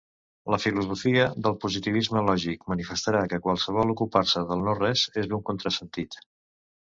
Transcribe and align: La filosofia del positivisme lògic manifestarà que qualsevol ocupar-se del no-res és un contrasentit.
La 0.51 0.57
filosofia 0.61 1.25
del 1.47 1.57
positivisme 1.65 2.23
lògic 2.29 2.65
manifestarà 2.73 3.21
que 3.33 3.41
qualsevol 3.47 3.93
ocupar-se 3.95 4.43
del 4.53 4.65
no-res 4.69 5.03
és 5.25 5.31
un 5.39 5.45
contrasentit. 5.51 6.19